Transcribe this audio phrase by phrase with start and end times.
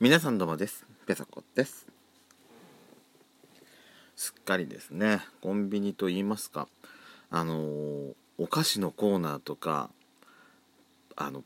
[0.00, 0.84] 皆さんどうもです。
[1.06, 1.86] ペソコです。
[4.16, 5.20] すっかりですね。
[5.40, 6.66] コンビニと言いますか。
[7.30, 9.90] あのー、お菓子のコーナーとか
[11.14, 11.44] あの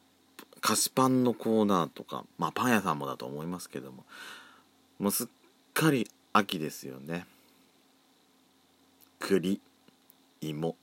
[0.63, 4.07] 菓子パンのコーナーとかまあパン屋さんもだと思いますけども
[4.99, 5.29] もうすっ
[5.75, 7.27] かり秋ですよね。
[9.19, 9.61] 栗
[10.41, 10.75] 芋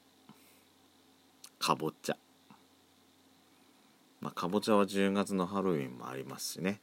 [1.58, 2.18] かぼちゃ。
[4.22, 6.80] まあかぼちゃは10月のハロウィンもありますしね。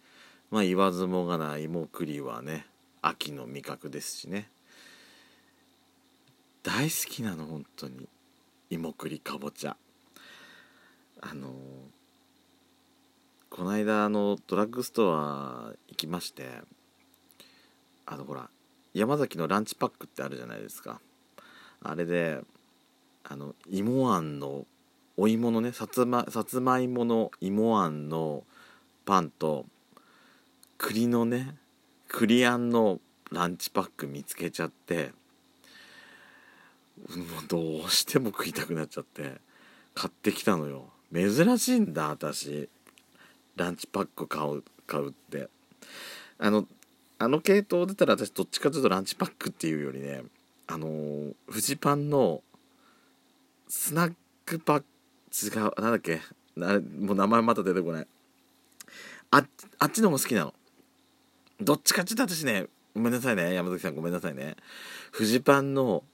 [0.53, 2.67] まあ言わずもがな芋栗はね
[3.01, 4.51] 秋の味覚ですしね。
[6.63, 8.07] 大好きなの本当に。
[8.69, 9.79] 芋栗かぼちゃ。
[11.23, 11.51] あのー、
[13.49, 16.47] この間あのドラッグストア行きまして
[18.05, 18.51] あのほら
[18.93, 21.01] 山崎のランチパックってあるじゃないですか。
[21.83, 22.41] あれで
[23.25, 24.67] あの芋あんの
[25.17, 28.45] お芋のねさつまさつまいもの芋あんの
[29.07, 29.65] パンと
[30.83, 31.55] 栗のね
[32.09, 32.99] 栗あんの
[33.31, 35.13] ランチパック見つけちゃって
[37.09, 39.41] もうどうしても食いたくなっちゃって
[39.95, 40.87] 買ってきたのよ。
[41.15, 42.69] 珍しいんだ私。
[43.57, 45.49] ランチパック買う買うって。
[46.39, 46.67] あの
[47.19, 50.23] あの系統出たら私どっちかというとランチパックっていうよりね
[50.67, 52.43] あのー、フジパンの
[53.69, 54.87] スナックパック
[55.31, 56.21] 違うなんだっけ？
[56.57, 58.07] もう名前また出てこない。
[59.31, 59.45] あ
[59.79, 60.55] あっちの方が好きなの。
[61.63, 63.55] どっちかって言った私ねごめんなさいね。
[63.55, 64.57] 山崎さんごめんなさいね。
[65.11, 66.05] フジパンの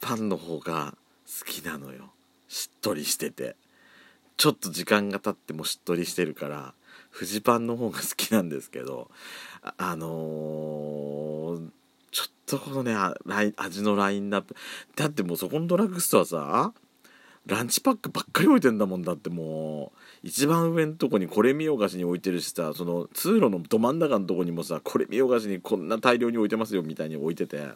[0.00, 2.10] パンの方が好きなのよ。
[2.48, 3.56] しっとりしてて。
[4.36, 6.74] ちょっと時間が経ってもしっとりしてるから
[7.10, 9.10] フジパンの方が好きなんですけど
[9.78, 11.68] あのー、
[12.10, 12.94] ちょっとこのね
[13.56, 14.54] 味のラインナップ。
[14.94, 16.74] だってもうそこのドラッグストアさ
[17.46, 27.68] ランチパックばっかり置いてんだもんだってもう一番上のとこにこれ見よがしに置いてるしさその通路のど真ん中のとこにもさこれ見よがしにこんな大量に置いてますよみたいに置いてて。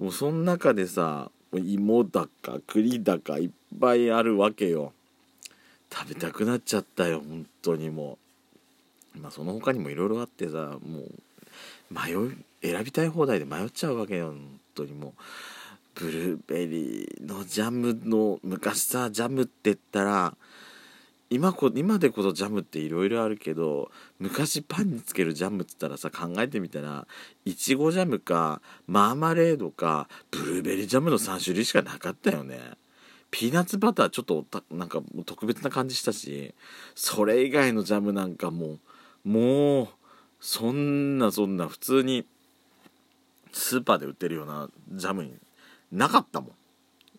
[0.00, 4.94] もうその中でさ芋だか栗だかいっぱいあるわけよ。
[5.92, 8.16] 食べたくなっちゃったよ本当にも
[9.14, 9.18] う。
[9.20, 11.12] まあその他にもいろいろあってさもう
[11.90, 15.12] 迷い選びたい放題で迷っちゃうわけよ本当にもう。
[15.94, 20.36] ブルーベリーのジャムの昔さジャムって言ったら
[21.30, 27.06] 今こ今でこそジャムっていろいろあるけど昔パンにつけるジャムっつったらさ考えてみたら
[27.44, 32.58] いちごジャムかマーマレードかブルーベリージャムの3種類しかなかったよね。
[33.30, 36.52] ピーナッツバターちょっとなんか特別な感じしたし
[36.96, 38.78] それ以外のジャムなんかも
[39.24, 39.88] うもう
[40.40, 42.26] そんなそんな普通に
[43.52, 45.34] スーパーで売ってるようなジャムに
[45.92, 46.52] なかったもん。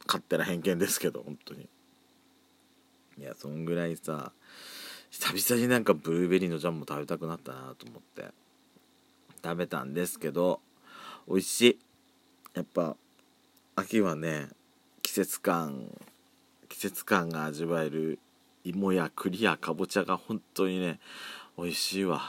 [0.07, 1.69] 勝手な偏見ですけど本当に。
[3.17, 4.31] いやそんぐらいさ
[5.09, 8.31] 久々になんかブルーベリーのジャムも食べたくなったなと思って。
[9.43, 10.61] 食べたんですけど
[11.27, 11.79] 美味しい。
[12.53, 12.95] やっぱ
[13.75, 14.49] 秋はね
[15.01, 15.87] 季節感
[16.69, 18.19] 季節感が味わえる
[18.63, 20.99] 芋や栗やかぼちゃが本当にね
[21.57, 22.21] 美味しいわ。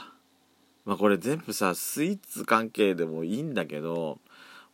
[0.85, 4.19] まあこれ全部さスイーツ関係でもいいんだけど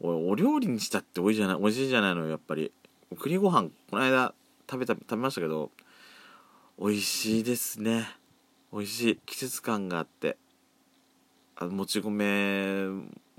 [0.02, 2.72] おお料理にしたって美味しいじゃない美味しいじゃないのやっぱり。
[3.18, 4.34] 栗ご飯この間
[4.70, 5.72] 食べた食べましたけど
[6.80, 8.08] 美味しいですね。
[8.72, 9.20] 美味しい。
[9.26, 10.38] 季節感があって。
[11.56, 12.86] あもち米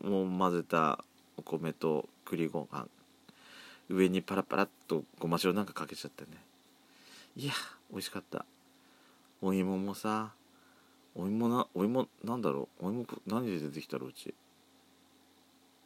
[0.03, 1.03] も混ぜた
[1.37, 2.87] お米と栗ご飯。
[3.89, 6.31] 上にパラパラっとごま塩なんかかけちゃってね。
[7.37, 7.53] いや
[7.91, 8.45] 美味しかった。
[9.41, 10.33] お芋もさ
[11.15, 12.87] お芋なお芋なんだろう？
[12.87, 14.35] お芋何で出てきたろうち？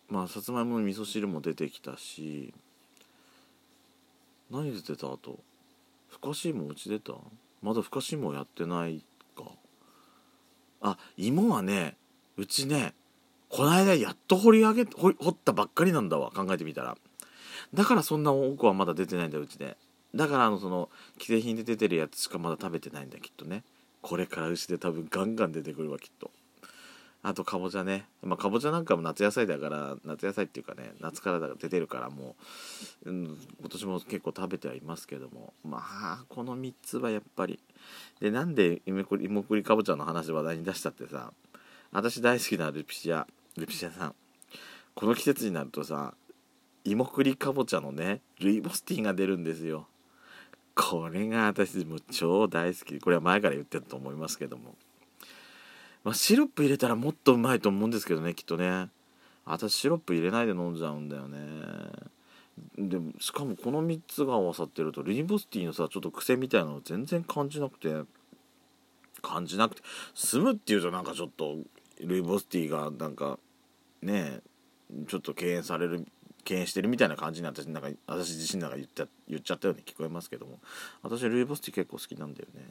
[0.09, 2.53] まあさつまいもの味噌汁も出てきたし
[4.51, 5.07] 何出てた？
[5.09, 5.39] あと
[6.09, 7.15] ふかし芋うち出た？
[7.63, 9.03] まだふかし芋やってない
[9.37, 9.45] か。
[10.83, 11.97] あ芋はね
[12.37, 12.93] うちね
[13.49, 16.97] この間やっと掘り上げ掘ったばっかりなんだわ考えてみたら。
[17.73, 19.77] だからそんな多くはまだ出てないんだうちで
[20.15, 20.91] だからあのその
[21.21, 23.65] 既製品で出てるやつしかまだ食べてないんだきっとね。
[24.03, 26.31] これからうちで多分ガンガン出てくるわきっと。
[27.27, 32.37] あとかぼちゃね、まあ、かぼちゃなんかも夏野菜だから夏野菜っていうかね夏からだから出てるからも
[33.07, 35.55] う、うん、今年も結構食べてはいますけども。
[35.65, 37.59] まあこの3つはやっぱり。
[38.21, 39.05] でなんで芋
[39.43, 41.33] 栗かぼちゃの話話題に出したってさ
[41.93, 43.27] 私大好きなルピシア
[43.57, 44.15] ルピシアさん。
[44.95, 46.13] この季節になるとさ
[46.85, 49.87] 芋栗かぼちゃのねルイボスティーが出るんですよ。
[50.75, 53.01] これが私も超大好き。
[53.01, 54.75] これは前から言ってると思いますけども。
[56.05, 58.89] まあ、シロップ入れたらもっとうまいと思うんですけどねきっとね。
[59.47, 61.39] 私シロップ入れないで飲んじゃうんだよね。
[62.79, 68.05] でもしかもこの3つが合わさってるとリンボスティーのさちょっと癖みたいなの全然感じなくて。
[69.23, 69.83] 感じなくて。
[70.15, 71.57] 済むっていうとなんかちょっと
[72.01, 73.39] ルイボスティーがなんか
[74.03, 74.41] ね
[75.09, 76.07] ちょっと敬遠される
[76.45, 80.61] 敬遠してるみたいな感じに私なんか私自身なんか言っちゃ言っちゃったように聞こえますけども。
[81.03, 82.69] 私ルイボスティー結構好きなんだよね。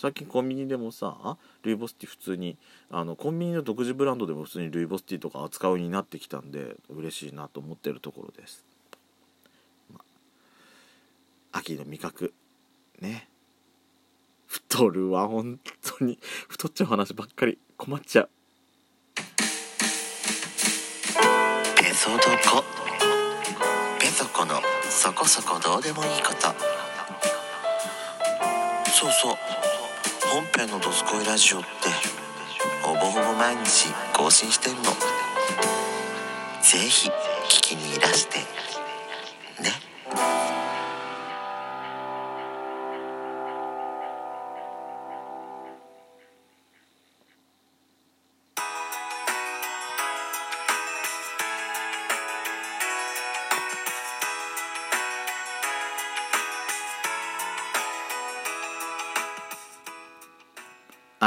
[0.00, 2.56] 最近コンビニでもさルイボスティー普通に
[2.88, 8.64] あのコンビニの独自ブランドでも普通にルイボスティーとか扱うようになってきたんで嬉しいなと思ってるところです、
[9.92, 10.00] ま
[11.52, 12.32] 秋の味覚
[13.00, 13.28] ね。
[14.46, 15.60] 太るわ本
[15.98, 16.18] 当に。
[16.48, 18.30] 太っちゃう話ばっかり困っちゃう。
[21.76, 22.64] ペソドコ
[23.98, 24.54] ペソコの
[24.88, 26.48] そこそこどうでもいいこと。
[28.90, 29.67] そうそう。
[30.30, 31.68] 本編の「どすこいラジオ」って
[32.82, 34.82] ほぼほぼ毎日更新してんの。
[36.60, 37.12] ぜひ聞
[37.48, 38.38] きにいらして。
[39.62, 39.87] ね。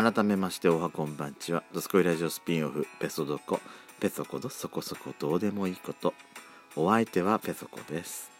[0.01, 1.61] 改めましておはこんばんちは。
[1.75, 3.59] ドスコイラジオスピンオフペソドコ。
[3.99, 6.15] ペソコのそこそこどうでもいいこと。
[6.75, 8.31] お相手はペソコです。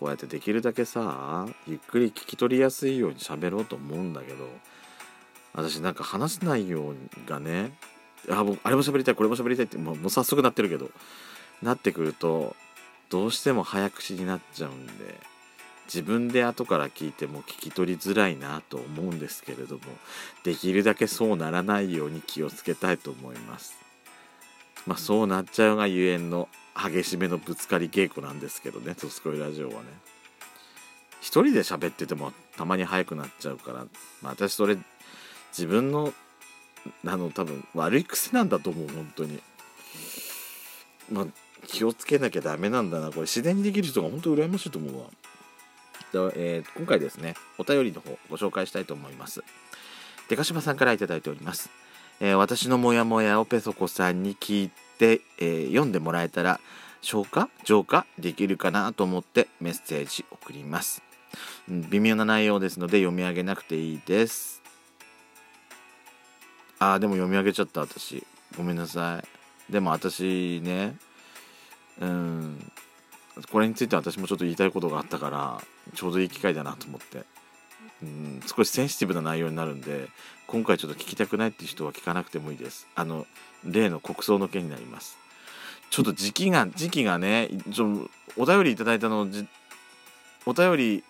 [0.00, 4.48] こうやってできるだけさゆっくり聞き取りやすいように喋ろうと思うんだけど
[5.54, 6.94] 私なんか話す内容
[7.26, 7.78] がね
[8.28, 10.90] あもうあれも喋りたいこれも喋りたいってもうもう早速なってるけど
[11.62, 12.56] なってくると
[13.08, 15.14] どうしても早口になっちゃうんで
[15.92, 19.80] 自分で後から聞いても聞き取りづらいなと思うんですけれども
[20.44, 23.74] できるだけそうならないように気をつけたいと思います。
[24.86, 29.88] まあそうなっちゃうがゆえんの激しめのぶつかり稽古なんですけどね「トスコイラジオ」はね。
[31.20, 33.78] 一人で喋っててもたまに早くなっちゃうから、
[34.22, 34.78] まあ、私それ
[35.50, 36.14] 自分の
[37.04, 39.42] あの多分悪い癖なんだと思う本当に。
[41.10, 41.26] まあ
[41.66, 43.20] 気をつけなきゃダメなんだなこれ。
[43.22, 45.06] 自然にできる人が本当羨ましいと思うわ
[46.08, 49.42] と、えー、今回ですね、お便りの方ご紹介したいと思います。
[50.28, 51.70] でかしばさんから頂いております。
[52.20, 56.60] えー、私のモヤモヤをペソコさんに聞いて、えー、読んでもらえたら、
[57.00, 57.48] 消化？
[57.64, 58.06] 浄化？
[58.18, 61.02] できるかなと思ってメッセージ送ります。
[61.68, 64.62] 微妙な内容ですので読み上げなくていいです。
[66.80, 68.26] あー、でも読み上げちゃった私。
[68.56, 69.72] ごめんなさい。
[69.72, 70.96] でも私ね、
[72.00, 72.72] うん、
[73.52, 75.62] これについて私もちょっと言いたいことがあったから
[75.94, 77.24] ちょうどいい機会だなと思って。
[78.02, 80.08] うん少しセンシティブな内容になるんで
[80.46, 82.86] 今回ちょっと聞きたくないっていう人は聞かなくてもいいです。
[82.94, 83.26] あの
[83.64, 85.18] 例の国葬の件になります。
[85.90, 89.26] ちょっと時期が時期がねちょお便りいただいたの
[90.46, 91.04] お便り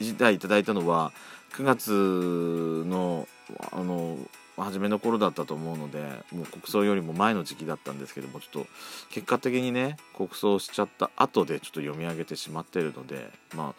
[0.00, 1.12] 自体いただいたのは
[1.52, 3.28] 9月の
[3.72, 4.18] あの
[4.64, 6.00] 初めの頃だったと思うので
[6.32, 8.66] もう国葬よりも前の時期だったんですけどもちょっと
[9.10, 13.74] 結果的にね国葬しちゃった後でちょっと読み上げてしまってるのでま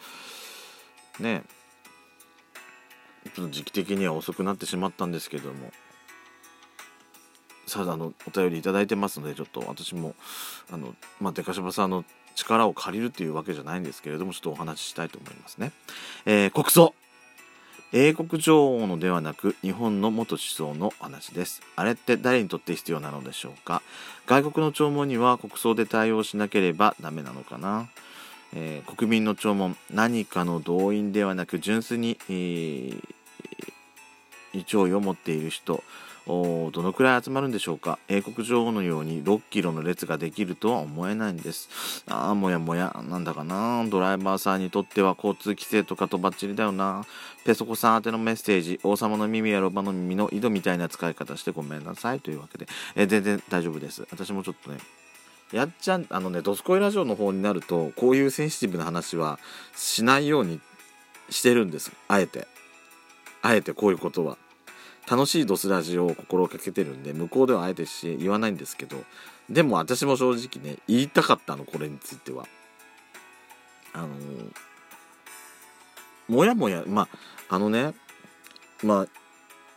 [1.18, 1.42] あね
[3.34, 5.70] ちょっと時期的には遅くなってしまったんですけども
[7.66, 10.14] さああのお便り頂いてますのでちょっと私も
[10.72, 12.04] あのまあデカシバさんの
[12.34, 15.72] 力を借りるっていうわけじゃないんですけれどもちょっとお話ししたいと思いますね。
[16.24, 16.94] えー、国葬
[17.92, 21.62] 英国女王のではなく日本の元首相の話です。
[21.74, 23.80] あれって誰にとって必要なのでしょうか？
[24.26, 27.88] 外国の弔問には国葬で対応しなければダメなのかな、
[28.54, 35.82] えー、国民の弔問何かの動員ではなく純粋に、えー、弔意を持っている人。
[36.28, 37.98] どのくらい集まるんでしょうか？
[38.08, 42.04] 英国女王のように6キロの列ができるとは思えないんです。
[42.06, 42.94] ああもやもや。
[43.08, 43.84] なんだかな？
[43.88, 47.06] ドライバーさんにとっては交通規制とかとバッチリだよな。
[47.46, 48.78] ペソコさん宛てのメッセージ。
[48.82, 52.20] 王様の耳やロバの耳の井戸みたいな使い方してごめんなさい。
[52.20, 54.06] というわけで、え全然大丈夫です。
[54.10, 54.78] 私もちょっとね
[55.52, 59.38] やっちゃんあのね「ドスコイラジオ」の方になるとこういうセンシティブな話は
[59.74, 60.60] しないように
[61.30, 61.90] してるんです。
[62.06, 62.46] あえて。
[63.40, 64.36] あえてこういうことは。
[65.10, 69.02] 楽しいドスラジオを心がけてるんで向こうではあえてし言わないんですけど
[69.48, 72.46] でも私も正直ね言いたかったのこれについては。
[73.94, 74.08] あの
[76.28, 77.08] もやもやま
[77.48, 77.94] ああのね
[78.82, 79.06] まあ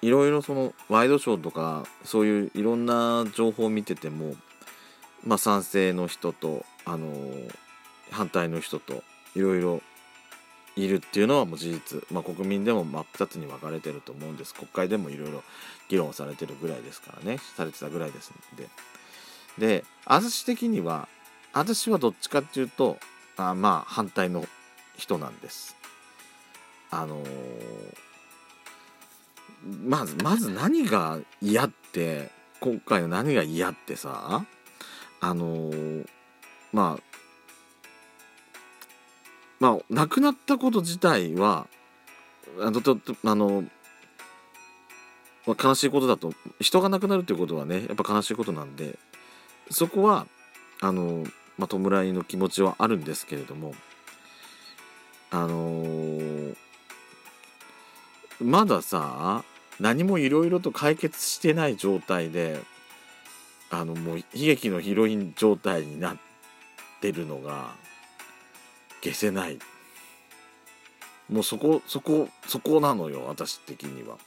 [0.02, 4.36] いろいろそのワイドショーとかそういういろんな情報を見てても
[5.26, 7.10] まあ賛成の人とあの
[8.12, 9.04] 反対の人と
[9.36, 9.82] いろいろ
[10.76, 14.54] いるっていうのはもう事実、まあ、国民でも真っ二つに分かれてると思うんです。
[14.54, 15.44] 国会でもいろいろ
[15.90, 17.40] 議論されてるぐらいですからね。
[17.56, 18.70] されてたぐらいですんで。
[19.58, 21.10] で私的には
[21.54, 22.98] 私はどっちかっていうと
[23.36, 24.46] あまあ反対の
[24.98, 25.76] 人なんです。
[26.90, 27.28] あのー、
[29.84, 34.46] まずまず何が嫌って今回の何が嫌ってさ
[35.20, 36.08] あのー
[36.74, 37.04] まあ
[39.62, 41.68] まあ亡くなったこと自体は
[42.60, 43.64] あのとあの、
[45.48, 49.00] まあ、悲しいことだと人が亡くなるっていうことはねやっぱ悲しいことなんで
[49.70, 50.28] そこは
[50.82, 51.24] あの、
[51.58, 53.74] まあ、弔いの気持ちはあるんですけれども
[55.30, 56.56] あのー
[58.44, 59.44] まださ
[59.80, 62.60] 何もいろいろと解決してない状態で
[63.70, 66.18] あのもう悲劇のヒロイン状態になっ
[67.02, 67.70] てるのが
[69.02, 69.60] 消せない。
[71.30, 74.18] もうそこそこそこなのよ私的には。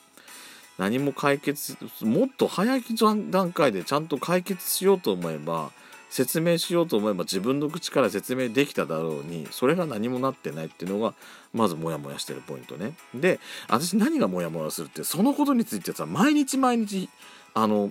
[0.78, 2.83] 何も解決もっと早い
[3.31, 5.71] 段階でちゃんと解決しようと思えば
[6.11, 11.14] 説明しようと思えば自分の口から説明できただろうにそれが何もなってないっていうのが
[11.52, 12.93] まずモヤモヤしてるポイントね。
[13.14, 17.09] で私何がモヤモヤするってそのことについてさ毎日毎日
[17.52, 17.90] あの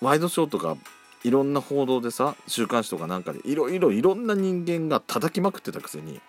[0.00, 0.76] ワイドショーとか
[1.26, 6.20] いろんな報道でさ週刊誌とかなんかでいろいろいろんな人間が叩きまくってたくせに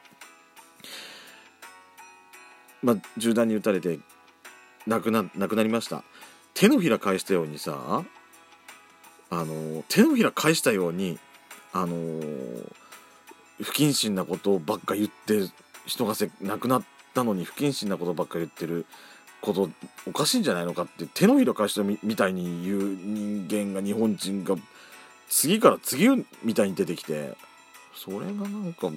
[2.82, 4.00] まあ銃弾に撃たれて
[4.88, 6.04] 亡くな亡くなりました。
[6.56, 8.04] 手のひら返したようにさ
[9.30, 11.20] あの手のひら返したように
[11.74, 11.96] あの
[13.62, 15.48] 不謹慎なことばっか言って
[15.86, 18.88] 人がせ亡くなったのに不謹慎なことばっか言ってる
[19.42, 19.70] こと
[20.08, 24.56] おかしいんじゃないのかって手のひら返したみたいに言う人間が日本人が
[25.29, 26.07] 次から次
[26.43, 27.36] みたいに出てきて
[27.96, 28.89] それがなんか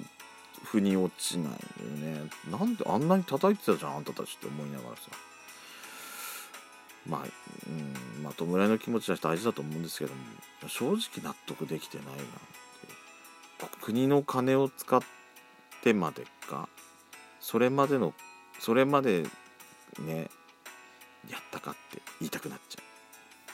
[0.63, 1.57] 腑に落ちないよ
[1.97, 2.29] ね。
[2.49, 5.01] なんであんなに叩いてたじゃんあんたたちって思いながらさ。
[7.07, 7.21] まあ、
[7.67, 10.19] うん、まあ弔いの気持ちは大事だと思うんですけども
[10.67, 15.01] 正直納得できてないなって国の金を使っ
[15.81, 16.69] てまでか
[17.39, 18.13] それまでの
[18.59, 19.23] それまで
[19.99, 20.29] ね
[21.27, 22.90] やったかって言いたくなっちゃう。